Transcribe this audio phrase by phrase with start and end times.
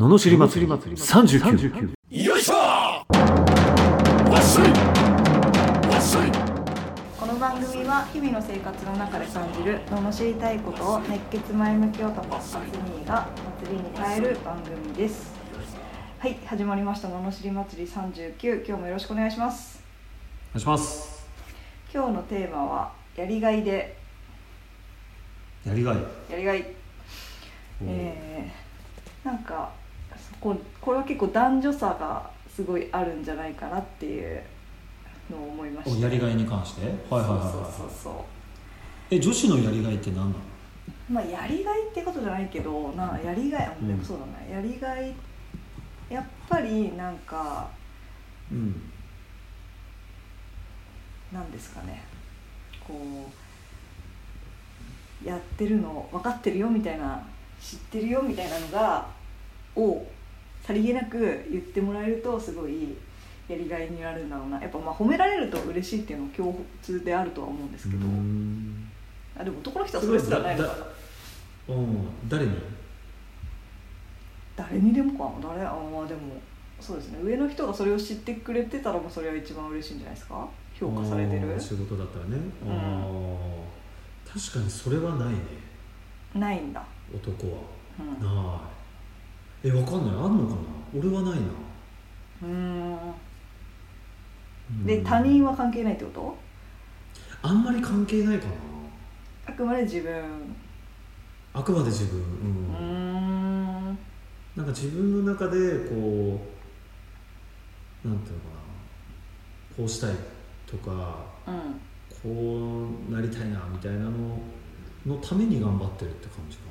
[0.00, 0.72] ののしり祭り。
[0.72, 2.54] 39よいしょ
[7.18, 13.28] この番組は日々の生活の中で感じる罵りたいことを熱血前向き男アスニーが
[13.60, 15.34] 祭りに変える番組です。
[16.18, 17.08] はい始まりました。
[17.08, 19.82] 罵り祭り39今日もよろしくお願いします。
[20.52, 21.28] お願いします。
[21.92, 23.98] 今日のテーマはやりがいで。
[25.66, 25.96] やりがい。
[26.30, 26.66] やりがい。
[27.82, 29.78] えー、なんか
[30.40, 34.42] そここれは結構男女差がすごいあるんじゃないかなっていう
[35.30, 35.96] のを思いました。
[35.98, 36.86] おやりがいに関して？
[36.86, 37.72] はいはいはいそうはい。
[37.72, 38.14] そうそう
[39.10, 40.34] え女子のやりがいって何なの？
[41.10, 45.14] まあやりがいってことじゃないけどなやりがい、うんでもそうだねやりがい
[46.08, 47.68] やっぱりなんか
[48.50, 48.82] うん
[51.32, 52.02] なんですかね。
[52.86, 52.94] こ
[55.24, 57.22] うやってるの分かってるよみたいな
[57.60, 59.06] 知ってるよみたいなのが
[59.76, 60.04] を
[60.62, 61.18] さりげなく
[61.50, 62.94] 言ってもらえるとすごい
[63.48, 64.60] やりがいになるんだろうな。
[64.60, 68.88] やっぱまあ褒められると嬉しいっていうのは共通であるとは思うんですけど、うん。
[69.36, 70.74] あでも男の人はそれすらないのかな。
[70.78, 70.86] だ
[71.68, 72.08] うん。
[72.28, 72.52] 誰に？
[74.54, 75.24] 誰にでもか。
[75.40, 75.66] な誰？
[75.66, 76.20] あまあでも
[76.78, 77.18] そうですね。
[77.22, 80.48] 上の人がそれを知ってくれてたらもうそれは一番嬉しいんじゃないですか？
[80.78, 81.58] 評価されてる？
[81.58, 82.42] 仕事だったらね、うん。
[84.26, 85.38] 確かにそれはないね。
[86.34, 87.58] ないんだ、男は。
[87.98, 88.20] うん。
[88.24, 88.32] ない
[89.62, 90.14] えわかんない。
[90.16, 90.58] あんのかな？
[90.98, 91.46] 俺はないな。
[92.42, 92.92] うーん。
[94.70, 94.86] うん。
[94.86, 96.38] で他人は関係ないってこと？
[97.42, 98.52] あんまり関係ないかな。
[99.46, 100.12] あくまで自分。
[101.52, 102.80] あくまで自分、ううんー
[103.90, 103.98] ん。
[104.56, 105.58] なんか自分の中で
[105.88, 106.40] こ
[108.04, 108.60] うなんていうのかな。
[109.76, 110.14] こうしたい
[110.66, 111.80] とかうん
[112.22, 114.38] こうなりたいなみたいなの
[115.06, 116.62] のために頑張ってるって感じか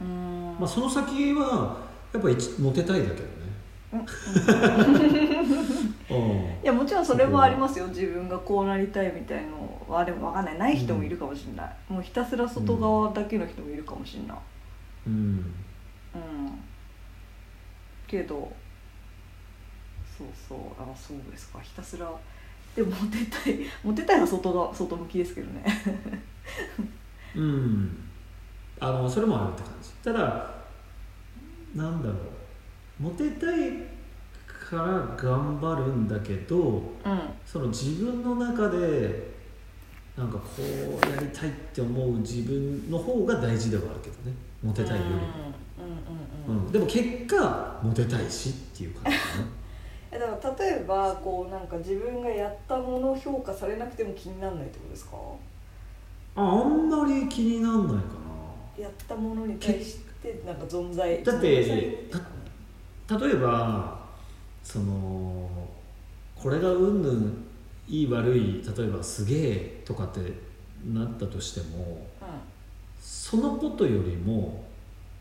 [0.00, 0.58] な、うーん。
[0.58, 3.42] まあその先はやっぱ一モテたいだけどね。
[6.10, 6.62] うん。
[6.62, 7.86] いやもちろんそれもありますよ。
[7.88, 10.58] 自分がこうなりたいみたいのはでも分かんない。
[10.58, 14.36] ない人もいるかもしれない、もうひたすら外側だけの人もいるかもしれない。
[15.06, 15.54] うん。
[16.14, 16.58] うん。
[18.06, 18.52] けど
[20.18, 20.58] そうそう。
[20.78, 21.60] あそうですか。
[21.60, 22.10] ひたすら
[22.76, 23.58] でもモテたい。
[23.82, 25.64] モテたいは外側外向きですけどね。
[27.34, 27.98] うん。
[28.80, 29.90] あのそれもあるって感じ。
[30.04, 30.61] ただ
[31.74, 32.14] なんだろ
[33.00, 33.02] う。
[33.04, 33.72] モテたい
[34.46, 34.82] から
[35.16, 36.82] 頑張るんだけどうん。
[37.46, 39.32] その自分の中で
[40.16, 44.36] なんかこうやりたいって思う自分の方が大事ではあるけどね。
[44.62, 45.10] モテたいより。
[45.10, 49.24] も、うんうんうんでも結果モテたいしっていう感じか
[50.12, 55.16] えだから例えばこうなんか自分がやったものを評価されなくても気にならないってことですか？
[56.36, 58.02] なああんまり気になんないか
[58.78, 60.11] やったものに対して
[60.46, 64.00] なんか存在だって例えば
[64.62, 65.68] その
[66.36, 67.44] これがうんぬん
[67.88, 70.20] いい悪い例えばすげえとかって
[70.92, 72.06] なったとしても
[73.00, 74.64] そのことよりも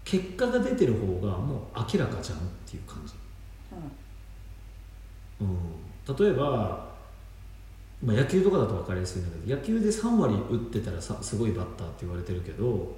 [0.04, 3.14] 結果が出てる方がもう明らかじゃんっていう感じ、
[5.42, 6.90] うん、例えば、
[8.04, 12.96] まあ、野球とかだと分かりやすいんだけど野球で3割打ってたらさすごいバッターって言われてるけど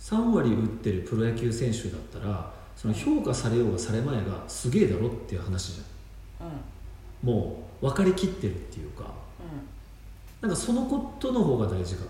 [0.00, 6.48] 3割打ってるプロ野球選手だったらその評価されようがされまいがすげえだろっていう話じゃうん。
[6.48, 6.54] うん。
[6.54, 9.26] んもう分かりきってるっていうか。
[10.40, 12.04] なんかそのことの方が大事か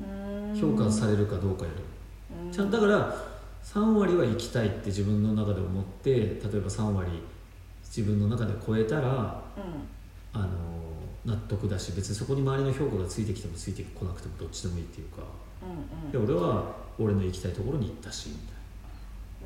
[0.00, 0.06] な。
[0.06, 0.58] うん。
[0.58, 2.52] 評価されるかどうかよりうん。
[2.52, 3.14] ちゃんだから
[3.64, 7.22] 3割は行きたいって自分の中で思って例えば3割
[7.84, 10.34] 自分の中で超えたらうん。
[10.34, 10.48] あの
[11.26, 15.22] 納得だし別にそこに周りの評価がついてきてもついてこなくてもどっちでもいいっていうか。
[15.62, 16.10] うん。
[16.10, 18.52] で俺は俺の行きたいところに行ったしみたいな。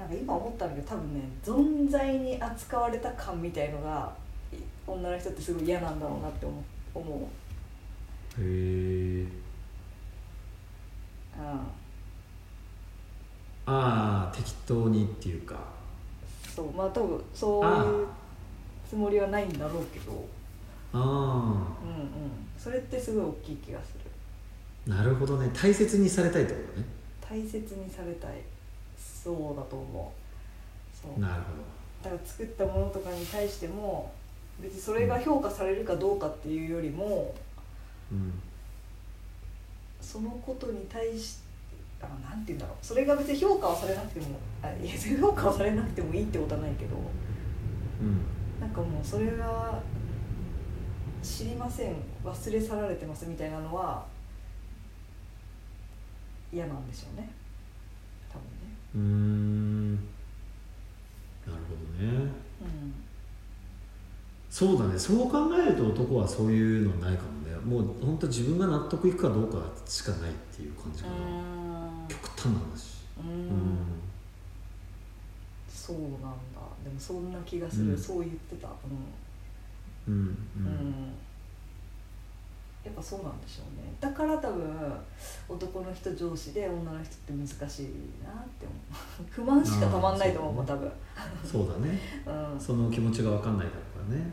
[0.06, 4.12] んか今思ったんだけど多分ね存在に扱われた感みたいのが
[4.52, 6.62] い女の人ってすごい嫌なんだろうなって思う。
[6.94, 7.28] 思う、なへ
[8.40, 9.26] え
[11.36, 11.42] うん、
[13.66, 15.56] ああ適当にっていうか。
[16.54, 16.72] そう。
[16.72, 18.06] まあ多分そういう
[18.88, 20.24] つもりはないんだろうけど。
[20.94, 22.08] あうんうん。
[22.58, 24.92] それってすごい大きい気がする。
[24.94, 25.50] あなるほどね。
[25.52, 26.95] 大切にされたいってことね
[27.28, 28.42] 大切にされたい
[28.96, 30.96] そうだと思う。
[30.96, 31.20] そう。
[31.20, 31.42] なる
[32.02, 34.12] だから作ったものとかに対しても
[34.60, 37.34] 別にそれが評価されるかどうかっていうよりもほ
[38.12, 38.32] どうん。
[40.00, 41.38] そのことに対し
[42.00, 42.86] あなんて言うんだろう。
[42.86, 46.96] それが別に評価はされなくてもあいや評価はされなくてもいいってことはないけど
[48.00, 48.60] うん。
[48.60, 49.80] なんかもうそれが
[51.22, 51.94] 知りません。
[52.24, 54.06] 忘れ去られてますみたいなのは
[56.52, 57.30] 嫌なんでしょうね。
[58.28, 58.76] 多分ね。
[58.94, 59.94] うん。
[61.46, 62.94] なるほどね、うん、
[64.50, 64.98] そうだね。
[64.98, 67.56] そう考えると男はそういうのないかもね。
[67.64, 71.14] もう本当自分が納得いくかどうかしかないっていう感じかな。
[72.08, 72.96] 極端な話。
[73.18, 74.02] うん。
[75.68, 76.28] そうなんだ。
[76.82, 78.68] でもそんな気がする、うん、そう言ってた。
[80.08, 80.14] うん。
[80.14, 81.12] うん、うん。
[82.86, 83.92] やっぱそうなんでしょうね。
[84.00, 84.92] だから多分
[85.48, 88.74] 男の人上司で女の人って難しいなって思
[89.20, 89.26] う。
[89.28, 90.90] 不満しかたまんないと思う多分。
[91.44, 91.98] そうだね。
[92.26, 92.52] うん。
[92.52, 94.32] うんその気持ちが分かんないだろうからね。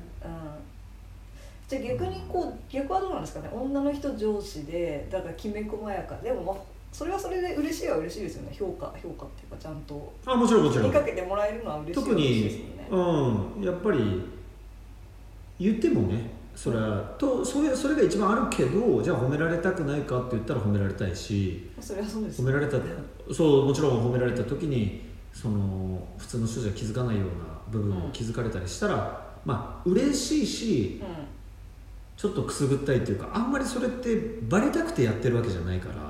[1.67, 3.49] じゃあ逆にこう逆はどうなんですかね。
[3.51, 6.15] 女の人上司でだからきめ細やか。
[6.17, 6.55] でもまあ
[6.91, 8.55] それはそれで嬉しいは嬉しいですよね。
[8.55, 10.13] 評価評価っていうかちゃんと。
[10.25, 10.87] あもちろんもち気ろん。
[10.89, 13.63] にかけてもらえるのは嬉しいは特嬉しいですにうん。
[13.63, 14.21] やっぱり
[15.59, 22.41] 言ってもねそれはとそれそれが一番あるけどじゃあ褒められたくないかって言ったら褒められたいしそれはそうです。
[22.41, 22.77] 褒められた
[23.33, 25.01] そうもちろん褒められた時に
[25.33, 27.31] その普通の人じゃ気づかないような
[27.69, 31.05] 部分を気づかれたりしたら、まあ嬉しいしう
[32.15, 35.97] ちょっとくすぐったいっていうかあんまりそれってバレたくてやってるわけじゃないからん。
[35.97, 36.03] うん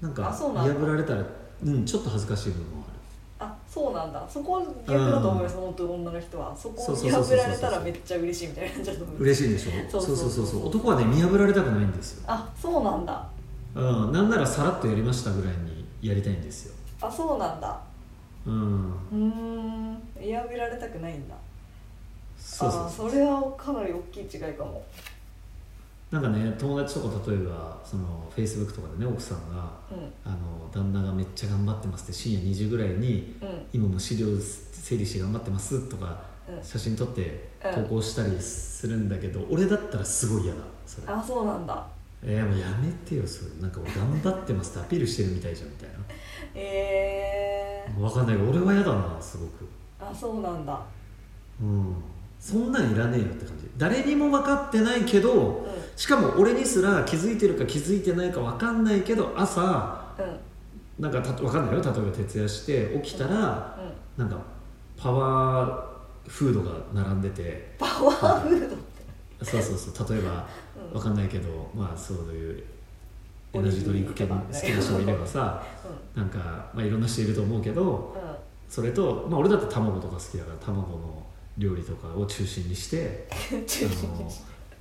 [0.00, 1.24] なんか破られたら
[1.64, 2.96] うんちょっと恥ずかしい部分もある。
[2.96, 2.99] あ
[3.72, 4.26] そうなんだ。
[4.28, 6.56] そこ逆だと思います、本当に女の人は。
[6.56, 8.70] そこを見破られたらめっちゃ嬉しいみたいな。
[8.72, 10.66] 感じだと思う嬉しいんでしょそうそうそうそう。
[10.66, 12.24] 男はね見破られたくないんですよ。
[12.26, 13.28] あそうなんだ。
[13.76, 16.74] うん、なんならさらっとやりましたぐらいにやりたいんですよ。
[17.00, 17.80] あそうなんだ。
[18.44, 20.02] うん、うーん。
[20.18, 21.36] 見破られたくないんだ。
[22.36, 23.10] そうそうあそう。
[23.10, 24.82] それはかなり大きい違いかも
[26.10, 30.12] なんかね友達とか例えばそのフェイスブックとかでね奥さんがうん。
[30.24, 33.66] あの旦那がめっちゃ頑張ってますって深夜2時ぐらいにうん。
[33.72, 34.26] 今も資料
[34.72, 36.64] 整理して頑張ってますとかうん。
[36.64, 37.74] 写真撮ってうん。
[37.84, 41.06] 投稿したりするんだけど、俺だったらすごい嫌だそれ。
[41.06, 41.86] あそうなんだ。
[42.22, 43.50] えー、もうやめてよそれ。
[43.62, 45.94] なんか俺頑張ってますってアピールしてるみたいじゃんみたいな。
[46.54, 49.68] えー、分かんないけど俺は嫌だなすごく。
[50.00, 50.80] あそうなんだ。
[51.60, 51.94] うん。
[52.38, 55.66] そんなんいらねえよって感じ誰にも分かってないけど
[55.96, 61.02] うしかも俺にすら気づいてるか気づいてないか分かんないけど朝んうん。
[61.02, 61.82] なんかた分かんないよ。
[61.82, 63.78] 例えば徹夜して起きたら
[64.18, 64.28] うん。
[64.28, 64.38] なんか
[64.98, 67.74] パワーフードが並んでて。
[67.78, 69.44] パワーフードって。
[69.44, 70.08] そうそうそう。
[70.14, 70.92] 例えばうん。
[70.92, 72.62] 分かんないけどまあそういう
[73.54, 75.62] エナジードリンク系の好きな人もいればさ
[76.14, 76.38] なんか、
[76.74, 77.86] まあ、いろんな人いると思うけどう
[78.26, 78.36] んうん。
[78.68, 81.26] それと、まあ、俺だって卵とか好きだから卵の
[81.60, 83.28] 料理とかを中心にして
[83.66, 84.08] 中心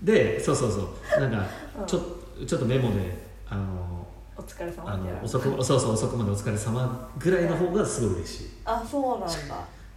[0.02, 1.20] でそうそうそう。
[1.20, 1.46] なんか
[1.82, 1.86] うん。
[1.86, 2.00] ちょ,、
[2.48, 4.94] ちょっとメモであのお疲れ様。
[4.94, 8.48] あの遅くそうそう遅くまでお疲れ様ぐらいの方がすごい嬉しい。
[8.64, 9.30] あそうなんだ。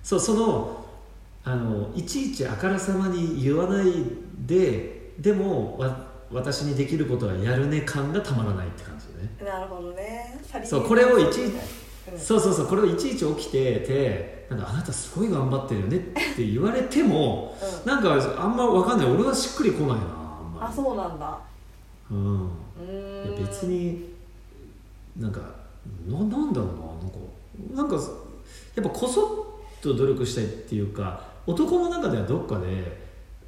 [0.02, 0.84] そうその
[1.44, 3.86] あのいちいちあからさまに言わない
[4.44, 10.40] ででもわ私にできることはやるね感がたまらないって感じね、なるほどね。
[10.64, 11.81] そうこれをいちいち
[12.12, 12.18] うん。
[12.18, 16.00] そうそうそうこれをいちいち起きててなんかあなたすごい頑張ってるよねっ
[16.36, 17.90] て言われてもうん。
[17.90, 21.38] なんかあんま分かんない俺はしっくりこないなあんまありそうなんだ。
[22.10, 22.40] うん。
[22.44, 23.38] うーん。
[23.38, 24.12] いや別に
[25.18, 25.40] なんか
[26.06, 28.12] ななんだろうななんかなんか
[28.74, 33.02] やっぱこそっと努力したいっていうか男の中ではどっかで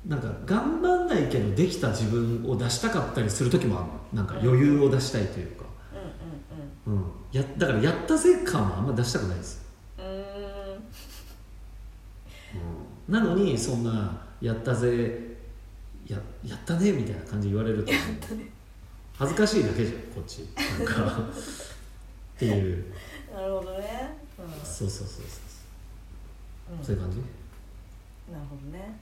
[0.07, 3.93] なんか頑張んないけどできた自分を出したかったりする時もあるの。
[4.13, 5.64] なんか余裕を出したいというか、
[7.37, 9.63] やだからやったぜ感はあんま出したくないです、
[9.99, 10.03] う
[13.11, 13.15] ん。
[13.15, 15.37] なのにそんなやったぜ
[16.07, 17.93] ややったねみたいな感じで言われると
[19.19, 20.39] 恥ずかしいだけじゃんこっち。
[20.57, 21.21] なんか。
[22.37, 22.85] っていう。
[23.33, 24.17] なるほどね。
[24.39, 24.47] うん。
[24.65, 25.23] そうそうそうそ
[26.73, 26.77] う。
[26.77, 26.85] うん。
[26.85, 27.19] そういう感じ？
[28.33, 28.99] なるほどね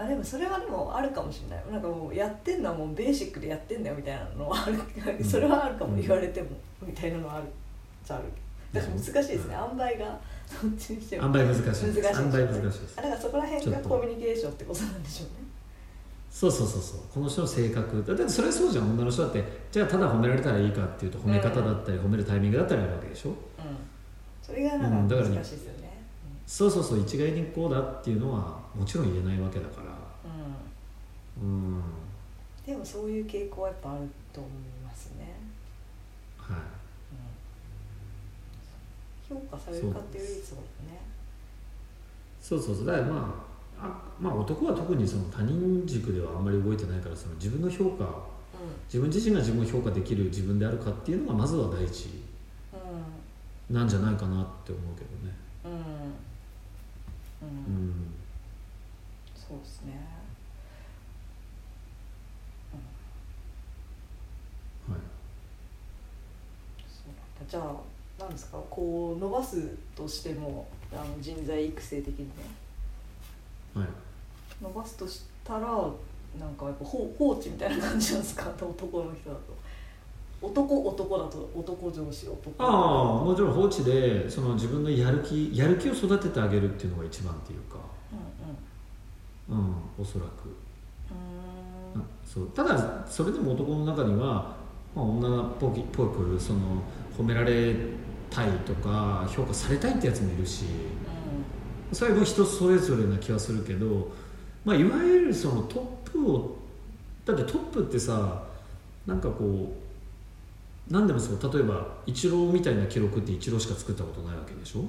[0.00, 1.72] あでもそれはでもあるかもしれない。
[1.72, 5.24] なんかもうやってんのはもうベーシックでやってんだよみたいなのはある。
[5.24, 6.00] それはあるかもうん。
[6.00, 6.48] 言われても。
[6.86, 7.44] みたいなのはある
[8.04, 8.24] じゃある。
[8.72, 9.56] だから難しいですね。
[9.58, 12.94] 塩梅が そっちにしても塩梅難しい難しい塩梅難しいです。
[12.96, 15.32] あだからそこら辺がコミュニケーションってことなんでしょうね。
[16.30, 17.00] そうそうそうそう。
[17.12, 18.04] この人の性格。
[18.06, 19.42] だってそれはそうじゃん女の人だって。
[19.72, 23.30] じゃあただ褒められたらいいかっていうと褒め方だったり褒めるタイミングだったりあるわけでしょ。
[23.30, 23.36] うん。
[24.42, 25.08] それがなうん。
[25.08, 25.87] か難しいですよね
[26.48, 29.92] そうそうそう一概にこうだっていうのはもちろん言えないわけだから。
[31.42, 31.74] うん、うん。
[31.76, 31.82] うん
[32.66, 34.00] でもそういう傾向はやっぱある
[34.30, 34.52] と思い
[34.84, 35.34] ますね、
[36.36, 36.56] はい。
[39.30, 41.00] うん、評価されるかっていう率もね。
[42.42, 42.86] そうそうそう。
[42.86, 43.46] だからま
[43.80, 48.08] ああまあ男は特にその他人軸ではあんまり動いてないからその自分の評価う
[48.86, 52.10] 自分自身が自分を評価できる自分であるかっていうのがまずは第一ん
[53.70, 53.74] うん。
[53.74, 55.34] なんじゃないかなって思うけどね。
[55.64, 55.97] うん
[57.42, 58.14] うん、うん。
[59.34, 59.92] そうですね、
[64.88, 65.00] はい。
[67.48, 67.76] じゃあ
[68.18, 68.58] 何ですか？
[68.68, 72.32] こう伸ばすとしてもあの人材育成的にね。
[73.74, 73.86] はい。
[74.60, 75.60] 伸ばすとしたら
[76.38, 78.50] なんかやっぱ放放置みたいな感じなんですか？
[78.60, 79.56] 男の人だと
[80.40, 82.54] 男男だと男上司男。
[82.58, 87.78] ああもちろん放置でその自分のやる気やる気を育ててあげるっていうのが一番っていうか。
[89.50, 89.64] うんうん。
[89.66, 92.50] うんおそらく、うーんあそう。
[92.50, 94.56] ただそれでも男の中には、
[94.94, 96.82] まあ、女っぽきぽいぽいその
[97.16, 97.74] 褒められ
[98.30, 100.64] たいとか評価されたいってやつもいるし。
[101.92, 104.10] それも人それぞれな気はするけど、
[104.64, 106.56] まあ、いわゆるそのトップを
[107.24, 108.42] だってトップってさ
[109.06, 109.87] なんかこう
[110.90, 114.80] 何でもそう例えばイチローみたいな記録ってイチローしか作ったことないわけでしょ？
[114.80, 114.86] うん。
[114.86, 114.88] うん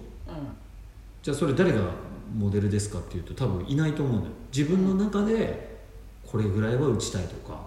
[1.21, 1.81] じゃあそれ誰が
[2.33, 4.33] モデルですかっていうと多分いないと思うんだよ。
[4.55, 5.81] 自分の中で
[6.25, 7.59] これぐらいは打ちたいとか。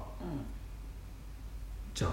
[1.95, 2.11] じゃん？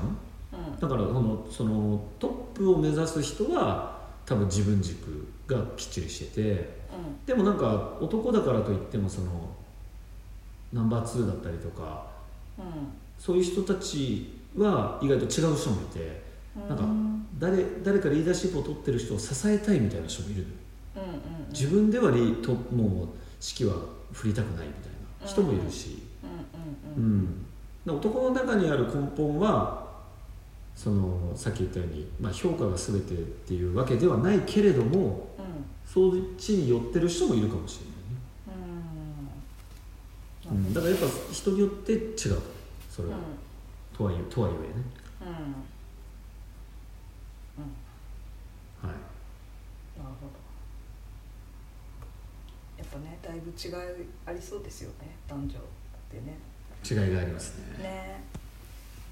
[0.51, 0.77] うん。
[0.77, 6.79] だからそのそのトップを目指す人は多分自分軸がきっちりしてて。
[7.25, 9.27] でもなんか男だからといってもその
[10.73, 12.05] ナンバー2だったりとか。
[12.57, 12.65] うん。
[13.17, 16.22] そういう人たちは意外と違う人もいて
[16.56, 17.25] うんなんかうん。
[17.39, 20.46] 誰誰かリーダーシップを取ってる人を支えたいみたいな人もいる
[20.96, 21.00] の。
[21.01, 22.60] ようん自分ではリともう
[23.41, 23.75] 指揮は
[24.12, 24.91] 振りたくないみたい
[25.22, 26.03] な人もいるし、
[26.98, 27.46] うんうんうん。
[27.86, 29.88] で男の中にある根本は
[30.75, 35.46] そのさっき言ったように、まあ、評価が全てっていうわけではないけれどもうん。
[35.86, 37.91] そっちに寄ってる人もいるかもしれな
[40.53, 42.10] いね、うん、だからやっぱ人によって違う。
[42.89, 43.15] それは、
[44.00, 44.63] とはいえとはいえね。
[45.20, 45.27] うん。
[45.27, 45.36] うん。
[45.36, 45.44] うん
[48.79, 48.88] はい。
[48.88, 50.32] なるほど。
[52.77, 55.62] やっぱねだいぶ違いありそうですよね男女っ
[56.10, 56.39] てね。
[56.89, 57.84] 違いがありますね。
[57.84, 58.24] ね。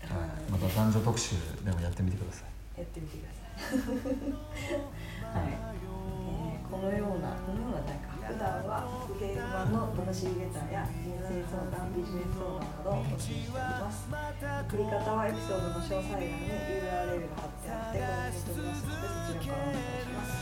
[0.08, 2.46] はい、また男女特集でもやってみてくださ
[2.78, 2.80] い。
[2.80, 3.84] やってみてください。
[5.36, 8.86] はい、えーこのようなこのようななんか普段は
[9.18, 14.06] 電話の楽しいゲターや人生相談ビジネス相談などをお教えしております。
[14.14, 20.38] 送り方はエピソードの詳細欄に URL が貼ってあってコメント取りますのでそちらからお願いします。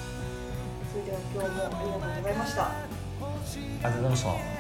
[0.92, 2.68] それでは今日もありがとうございました。
[2.68, 4.55] ありがとうございました。